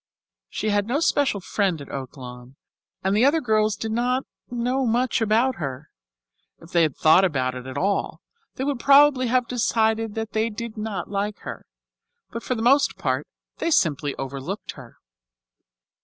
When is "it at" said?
7.53-7.77